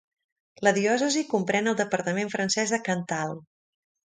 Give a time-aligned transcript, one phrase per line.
[0.67, 3.37] La diòcesi comprèn el departament francès de Cantal.